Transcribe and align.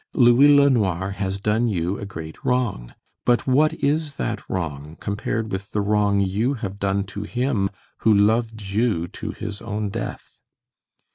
Louis 0.15 0.47
LeNoir 0.47 1.11
has 1.11 1.39
done 1.39 1.67
you 1.67 1.99
a 1.99 2.07
great 2.07 2.43
wrong, 2.43 2.95
but 3.23 3.45
what 3.45 3.71
is 3.83 4.15
that 4.15 4.41
wrong 4.49 4.97
compared 4.99 5.51
with 5.51 5.73
the 5.73 5.81
wrong 5.81 6.19
you 6.19 6.55
have 6.55 6.79
done 6.79 7.03
to 7.03 7.21
Him 7.21 7.69
who 7.99 8.11
loved 8.11 8.59
you 8.63 9.07
to 9.09 9.29
His 9.29 9.61
own 9.61 9.89
death?" 9.89 10.41